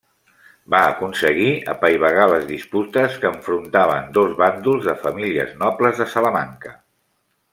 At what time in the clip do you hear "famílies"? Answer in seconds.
5.05-5.55